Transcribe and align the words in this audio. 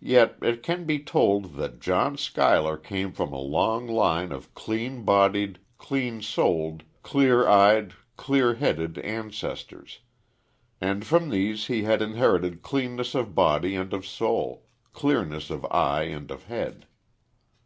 Yet 0.00 0.38
it 0.40 0.62
can 0.62 0.86
be 0.86 0.98
told 1.00 1.56
that 1.56 1.80
John 1.80 2.16
Schuyler 2.16 2.78
came 2.78 3.12
from 3.12 3.34
a 3.34 3.38
long 3.38 3.86
line 3.86 4.32
of 4.32 4.54
clean 4.54 5.04
bodied, 5.04 5.58
clean 5.76 6.22
souled, 6.22 6.82
clear 7.02 7.46
eyed, 7.46 7.92
clear 8.16 8.54
headed 8.54 8.96
ancestors; 9.00 9.98
and 10.80 11.04
from 11.04 11.28
these 11.28 11.66
he 11.66 11.82
had 11.82 12.00
inherited 12.00 12.62
cleanness 12.62 13.14
of 13.14 13.34
body 13.34 13.74
and 13.76 13.92
of 13.92 14.06
soul, 14.06 14.64
clearness 14.94 15.50
of 15.50 15.66
eye 15.66 16.04
and 16.04 16.30
of 16.30 16.44
head. 16.44 16.86